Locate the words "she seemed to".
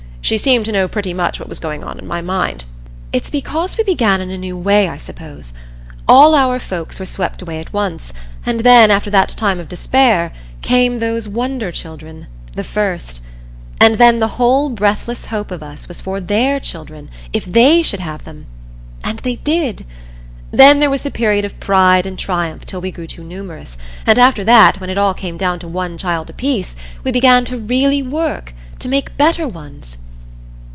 0.23-0.71